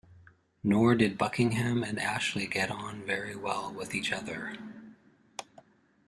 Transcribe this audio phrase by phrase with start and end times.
[0.63, 4.57] Nor did Buckingham and Ashley get on very well with each other.